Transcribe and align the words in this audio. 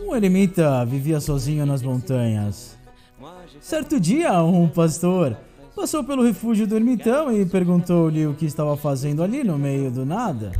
Um 0.00 0.16
eremita 0.16 0.84
vivia 0.84 1.20
sozinho 1.20 1.64
nas 1.64 1.82
montanhas. 1.82 2.76
Certo 3.60 4.00
dia, 4.00 4.42
um 4.42 4.68
pastor 4.68 5.36
passou 5.76 6.02
pelo 6.02 6.24
refúgio 6.24 6.66
do 6.66 6.76
ermitão 6.76 7.32
e 7.32 7.46
perguntou-lhe 7.46 8.26
o 8.26 8.34
que 8.34 8.46
estava 8.46 8.76
fazendo 8.76 9.22
ali 9.22 9.44
no 9.44 9.58
meio 9.58 9.90
do 9.90 10.04
nada. 10.04 10.52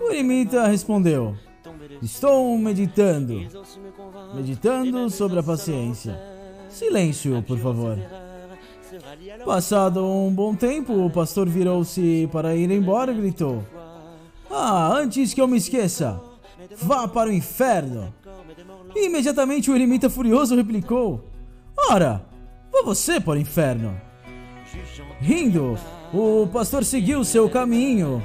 O 0.00 0.10
eremita 0.10 0.66
respondeu: 0.66 1.36
Estou 2.00 2.56
meditando. 2.58 3.46
Meditando 4.34 5.10
sobre 5.10 5.38
a 5.38 5.42
paciência. 5.42 6.18
Silêncio, 6.68 7.42
por 7.42 7.58
favor. 7.58 7.98
Passado 9.44 10.04
um 10.04 10.32
bom 10.32 10.54
tempo, 10.54 11.04
o 11.04 11.10
pastor 11.10 11.48
virou-se 11.48 12.28
para 12.32 12.54
ir 12.54 12.70
embora 12.70 13.12
e 13.12 13.16
gritou: 13.16 13.64
Ah, 14.50 14.92
antes 14.94 15.34
que 15.34 15.40
eu 15.40 15.48
me 15.48 15.56
esqueça, 15.56 16.20
vá 16.76 17.06
para 17.06 17.30
o 17.30 17.32
inferno. 17.32 18.12
E 18.94 19.06
imediatamente 19.06 19.70
o 19.70 19.74
eremita 19.74 20.08
furioso 20.08 20.56
replicou: 20.56 21.30
Ora, 21.90 22.24
vá 22.72 22.82
você 22.82 23.20
para 23.20 23.34
o 23.34 23.38
inferno. 23.38 24.00
Rindo, 25.20 25.78
o 26.12 26.46
pastor 26.52 26.84
seguiu 26.84 27.24
seu 27.24 27.48
caminho, 27.48 28.22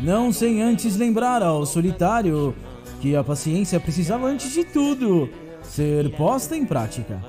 não 0.00 0.32
sem 0.32 0.62
antes 0.62 0.96
lembrar 0.96 1.42
ao 1.42 1.64
solitário 1.64 2.54
que 3.00 3.14
a 3.14 3.24
paciência 3.24 3.80
precisava, 3.80 4.26
antes 4.26 4.52
de 4.52 4.64
tudo, 4.64 5.28
ser 5.62 6.10
posta 6.16 6.56
em 6.56 6.64
prática. 6.64 7.22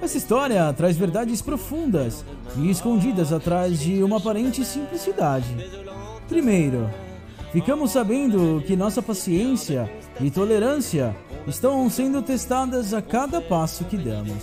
Essa 0.00 0.18
história 0.18 0.72
traz 0.72 0.96
verdades 0.96 1.40
profundas 1.40 2.24
e 2.56 2.70
escondidas 2.70 3.32
atrás 3.32 3.78
de 3.78 4.02
uma 4.02 4.16
aparente 4.16 4.64
simplicidade. 4.64 5.46
Primeiro, 6.28 6.90
ficamos 7.52 7.92
sabendo 7.92 8.62
que 8.66 8.74
nossa 8.74 9.02
paciência 9.02 9.90
e 10.20 10.30
tolerância 10.30 11.14
estão 11.46 11.88
sendo 11.90 12.22
testadas 12.22 12.94
a 12.94 13.02
cada 13.02 13.40
passo 13.40 13.84
que 13.84 13.96
damos. 13.96 14.42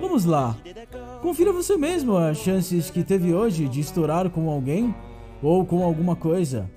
Vamos 0.00 0.24
lá. 0.24 0.56
Confira 1.22 1.52
você 1.52 1.76
mesmo 1.76 2.16
as 2.16 2.38
chances 2.38 2.90
que 2.90 3.02
teve 3.02 3.34
hoje 3.34 3.68
de 3.68 3.80
estourar 3.80 4.30
com 4.30 4.50
alguém 4.50 4.94
ou 5.42 5.64
com 5.64 5.84
alguma 5.84 6.16
coisa. 6.16 6.70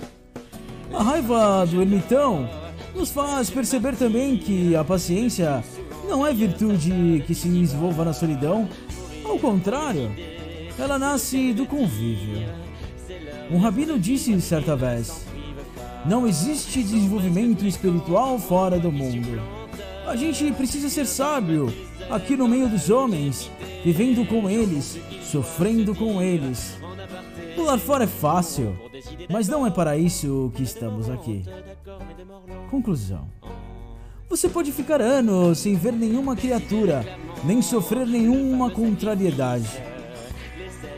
A 0.93 1.03
raiva 1.03 1.65
do 1.65 1.81
ermitão 1.81 2.49
nos 2.95 3.11
faz 3.11 3.49
perceber 3.49 3.95
também 3.95 4.37
que 4.37 4.75
a 4.75 4.83
paciência 4.83 5.63
não 6.07 6.25
é 6.25 6.33
virtude 6.33 7.23
que 7.27 7.35
se 7.35 7.47
desenvolva 7.47 8.03
na 8.05 8.13
solidão. 8.13 8.67
Ao 9.23 9.37
contrário, 9.37 10.11
ela 10.77 10.97
nasce 10.97 11.53
do 11.53 11.65
convívio. 11.65 12.47
Um 13.51 13.57
rabino 13.57 13.99
disse 13.99 14.39
certa 14.41 14.75
vez: 14.75 15.25
Não 16.05 16.25
existe 16.25 16.81
desenvolvimento 16.81 17.65
espiritual 17.65 18.39
fora 18.39 18.79
do 18.79 18.91
mundo. 18.91 19.41
A 20.07 20.15
gente 20.15 20.51
precisa 20.53 20.89
ser 20.89 21.05
sábio 21.05 21.71
aqui 22.09 22.35
no 22.35 22.47
meio 22.47 22.67
dos 22.69 22.89
homens, 22.89 23.51
vivendo 23.83 24.25
com 24.25 24.49
eles, 24.49 24.97
sofrendo 25.21 25.93
com 25.93 26.21
eles. 26.21 26.77
Pular 27.55 27.77
fora 27.77 28.05
é 28.05 28.07
fácil, 28.07 28.75
mas 29.29 29.47
não 29.47 29.67
é 29.67 29.69
para 29.69 29.97
isso 29.97 30.51
que 30.55 30.63
estamos 30.63 31.09
aqui. 31.09 31.43
Conclusão. 32.71 33.27
Você 34.29 34.47
pode 34.47 34.71
ficar 34.71 35.01
anos 35.01 35.59
sem 35.59 35.75
ver 35.75 35.93
nenhuma 35.93 36.35
criatura, 36.35 37.05
nem 37.43 37.61
sofrer 37.61 38.07
nenhuma 38.07 38.69
contrariedade. 38.71 39.69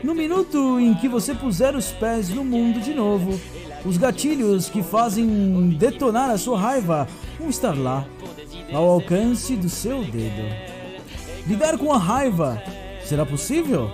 No 0.02 0.14
minuto 0.14 0.78
em 0.78 0.94
que 0.94 1.08
você 1.08 1.34
puser 1.34 1.74
os 1.74 1.92
pés 1.92 2.28
no 2.28 2.44
mundo 2.44 2.80
de 2.80 2.92
novo, 2.92 3.40
os 3.84 3.96
gatilhos 3.96 4.68
que 4.68 4.82
fazem 4.82 5.70
detonar 5.78 6.30
a 6.30 6.38
sua 6.38 6.58
raiva 6.58 7.08
vão 7.38 7.48
estar 7.48 7.76
lá, 7.76 8.06
ao 8.72 8.88
alcance 8.88 9.56
do 9.56 9.68
seu 9.68 10.04
dedo. 10.04 10.42
Lidar 11.46 11.76
com 11.76 11.92
a 11.92 11.98
raiva 11.98 12.62
será 13.04 13.26
possível? 13.26 13.90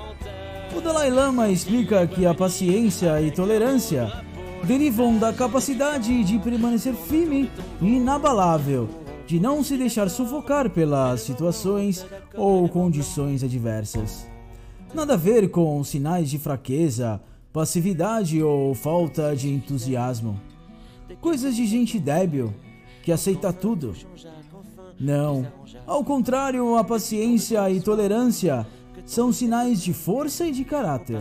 O 0.76 0.80
Dalai 0.80 1.10
Lama 1.10 1.48
explica 1.48 2.06
que 2.06 2.26
a 2.26 2.34
paciência 2.34 3.20
e 3.22 3.30
tolerância 3.30 4.12
derivam 4.64 5.16
da 5.16 5.32
capacidade 5.32 6.22
de 6.24 6.38
permanecer 6.38 6.94
firme 6.94 7.50
e 7.80 7.96
inabalável 7.96 8.88
de 9.26 9.40
não 9.40 9.62
se 9.62 9.76
deixar 9.76 10.08
sufocar 10.08 10.70
pelas 10.70 11.20
situações 11.20 12.06
ou 12.34 12.68
condições 12.68 13.42
adversas. 13.42 14.26
Nada 14.94 15.14
a 15.14 15.16
ver 15.16 15.50
com 15.50 15.82
sinais 15.84 16.30
de 16.30 16.38
fraqueza, 16.38 17.20
passividade 17.58 18.40
ou 18.40 18.72
falta 18.72 19.34
de 19.34 19.48
entusiasmo. 19.48 20.40
Coisas 21.20 21.56
de 21.56 21.66
gente 21.66 21.98
débil 21.98 22.54
que 23.02 23.10
aceita 23.10 23.52
tudo. 23.52 23.96
Não, 25.00 25.44
ao 25.84 26.04
contrário, 26.04 26.76
a 26.76 26.84
paciência 26.84 27.68
e 27.68 27.80
tolerância 27.80 28.64
são 29.04 29.32
sinais 29.32 29.82
de 29.82 29.92
força 29.92 30.46
e 30.46 30.52
de 30.52 30.64
caráter. 30.64 31.20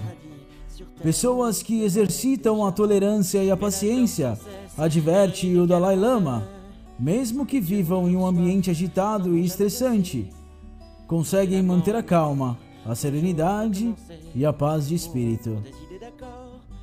Pessoas 1.01 1.63
que 1.63 1.81
exercitam 1.81 2.63
a 2.63 2.71
tolerância 2.71 3.43
e 3.43 3.49
a 3.49 3.57
paciência, 3.57 4.37
adverte 4.77 5.51
o 5.57 5.65
Dalai 5.65 5.95
Lama, 5.95 6.47
mesmo 6.99 7.47
que 7.47 7.59
vivam 7.59 8.07
em 8.07 8.15
um 8.15 8.27
ambiente 8.27 8.69
agitado 8.69 9.35
e 9.35 9.43
estressante, 9.43 10.29
conseguem 11.07 11.63
manter 11.63 11.95
a 11.95 12.03
calma, 12.03 12.59
a 12.87 12.95
serenidade 12.95 13.93
e 14.33 14.45
a 14.45 14.53
paz 14.53 14.87
de 14.87 14.95
espírito. 14.95 15.61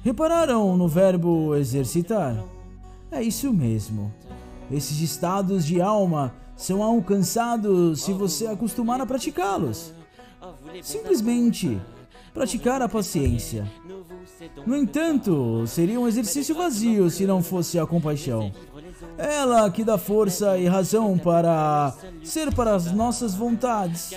Repararam 0.02 0.76
no 0.76 0.86
verbo 0.86 1.54
exercitar? 1.56 2.44
É 3.10 3.22
isso 3.22 3.52
mesmo. 3.52 4.12
Esses 4.70 5.00
estados 5.00 5.64
de 5.64 5.80
alma 5.80 6.34
são 6.56 6.82
alcançados 6.82 8.02
se 8.02 8.12
você 8.12 8.46
acostumar 8.46 9.00
a 9.00 9.06
praticá-los. 9.06 9.92
Simplesmente 10.82 11.80
praticar 12.34 12.82
a 12.82 12.88
paciência. 12.88 13.70
No 14.66 14.76
entanto, 14.76 15.66
seria 15.66 15.98
um 15.98 16.08
exercício 16.08 16.54
vazio 16.54 17.08
se 17.08 17.26
não 17.26 17.42
fosse 17.42 17.78
a 17.78 17.86
compaixão. 17.86 18.52
Ela 19.16 19.70
que 19.70 19.84
dá 19.84 19.96
força 19.96 20.58
e 20.58 20.66
razão 20.66 21.16
para 21.16 21.94
ser 22.22 22.54
para 22.54 22.74
as 22.74 22.92
nossas 22.92 23.34
vontades 23.34 24.12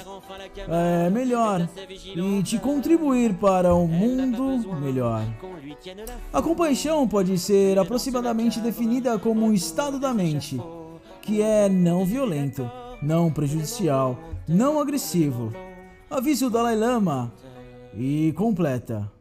é, 0.68 1.10
melhor 1.10 1.68
e 2.16 2.44
te 2.44 2.58
contribuir 2.58 3.34
para 3.36 3.76
um 3.76 3.88
mundo 3.88 4.76
melhor. 4.80 5.24
A 6.34 6.42
compaixão 6.42 7.08
pode 7.08 7.38
ser 7.38 7.78
aproximadamente 7.78 8.60
definida 8.60 9.20
como 9.20 9.46
um 9.46 9.54
estado 9.54 10.00
da 10.00 10.14
mente 10.14 10.60
que 11.28 11.42
é 11.42 11.68
não 11.68 12.06
violento, 12.06 12.72
não 13.02 13.30
prejudicial, 13.30 14.18
não 14.48 14.80
agressivo. 14.80 15.52
Avisa 16.10 16.48
o 16.48 16.50
Dalai 16.50 16.74
Lama 16.74 17.34
e 17.94 18.34
completa. 18.38 19.12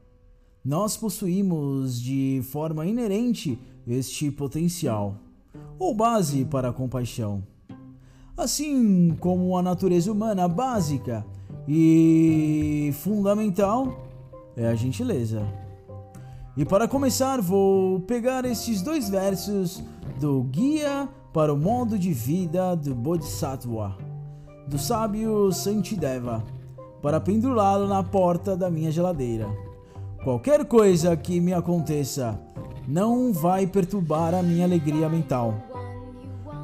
Nós 0.65 0.97
possuímos 0.97 2.01
de 2.01 2.43
forma 2.45 2.87
inerente 2.87 3.59
este 3.89 4.31
potencial 4.31 5.17
ou 5.79 5.95
base 5.95 6.45
para 6.45 6.69
a 6.69 6.73
compaixão. 6.73 7.43
Assim 8.37 9.17
como 9.19 9.57
a 9.57 9.63
natureza 9.63 10.13
humana 10.13 10.47
básica 10.47 11.25
e 11.67 12.91
fundamental 12.95 14.07
é 14.57 14.67
a 14.67 14.75
gentileza. 14.75 15.43
E 16.57 16.65
para 16.65 16.89
começar, 16.89 17.41
vou 17.41 18.01
pegar 18.01 18.45
esses 18.45 18.81
dois 18.81 19.09
versos 19.09 19.83
do 20.19 20.43
Guia 20.45 21.09
para 21.33 21.53
o 21.53 21.57
Modo 21.57 21.99
de 21.99 22.13
Vida 22.13 22.75
do 22.75 22.95
Bodhisattva, 22.95 23.97
do 24.67 24.79
sábio 24.79 25.53
Santideva, 25.53 26.43
para 27.03 27.21
pendurá-lo 27.21 27.87
na 27.87 28.03
porta 28.03 28.57
da 28.57 28.71
minha 28.71 28.91
geladeira. 28.91 29.47
Qualquer 30.25 30.65
coisa 30.65 31.17
que 31.17 31.41
me 31.41 31.53
aconteça 31.53 32.41
não 32.87 33.33
vai 33.33 33.67
perturbar 33.67 34.35
a 34.35 34.43
minha 34.43 34.65
alegria 34.65 35.09
mental. 35.09 35.55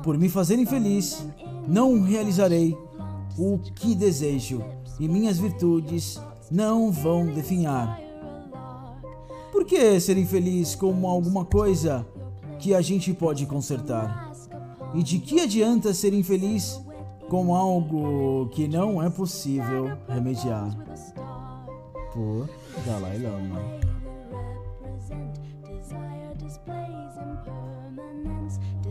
Por 0.03 0.17
me 0.17 0.29
fazerem 0.29 0.67
feliz, 0.67 1.27
não 1.67 2.03
realizarei 2.03 2.77
o 3.39 3.59
que 3.59 3.95
desejo 3.95 4.63
e 4.99 5.09
minhas 5.09 5.39
virtudes 5.39 6.21
não 6.51 6.91
vão 6.93 7.27
definhar. 7.27 7.99
Por 9.51 9.65
que 9.65 9.99
ser 10.01 10.17
infeliz 10.17 10.75
como 10.75 11.07
alguma 11.07 11.45
coisa 11.45 12.07
que 12.59 12.75
a 12.75 12.81
gente 12.81 13.13
pode 13.13 13.47
consertar? 13.47 14.33
E 14.95 15.03
de 15.03 15.19
que 15.19 15.41
adianta 15.41 15.95
ser 15.95 16.13
infeliz 16.13 16.81
com 17.29 17.55
algo 17.55 18.49
que 18.51 18.69
não 18.69 19.03
é 19.03 19.09
possível 19.09 19.97
remediar? 20.09 20.71
Por 22.13 22.49
Dalai 22.85 23.19
Lama. 23.19 23.83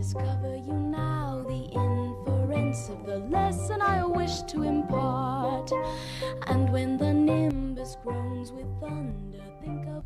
Discover 0.02 0.56
you 0.56 0.72
now 0.72 1.44
the 1.46 1.64
inference 1.72 2.88
of 2.88 3.06
the 3.06 3.18
lesson 3.18 3.80
I 3.80 4.04
wish 4.04 4.42
to 4.42 4.62
impart. 4.62 5.70
And 6.48 6.72
when 6.72 6.96
the 6.98 7.14
nimbus 7.14 7.96
groans 8.02 8.52
with 8.52 8.66
thunder, 8.80 9.44
think 9.60 9.86
of 9.86 10.02